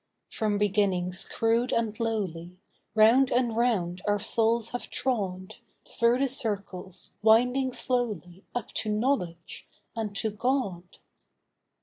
From 0.31 0.57
beginnings 0.57 1.25
crude 1.29 1.71
and 1.71 1.99
lowly, 1.99 2.57
Round 2.95 3.29
and 3.31 3.55
round 3.55 4.01
our 4.07 4.17
souls 4.17 4.69
have 4.69 4.89
trod 4.89 5.57
Through 5.87 6.17
the 6.17 6.27
circles, 6.27 7.13
winding 7.21 7.71
slowly 7.71 8.43
Up 8.55 8.71
to 8.81 8.89
knowledge 8.89 9.67
and 9.95 10.15
to 10.15 10.31
God. 10.31 10.97